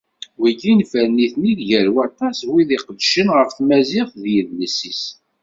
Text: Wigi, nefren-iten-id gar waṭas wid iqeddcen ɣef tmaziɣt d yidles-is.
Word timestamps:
Wigi, 0.39 0.71
nefren-iten-id 0.79 1.59
gar 1.69 1.87
waṭas 1.95 2.39
wid 2.49 2.69
iqeddcen 2.77 3.27
ɣef 3.37 3.49
tmaziɣt 3.51 4.13
d 4.23 4.23
yidles-is. 4.33 5.03